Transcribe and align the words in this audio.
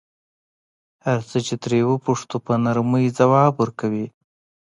هر 1.05 1.19
څه 1.29 1.37
چې 1.45 1.55
ترې 1.63 1.79
وپوښتو 1.91 2.35
په 2.45 2.53
نرمۍ 2.63 3.05
ځواب 3.19 3.53
ورکوي. 3.57 4.07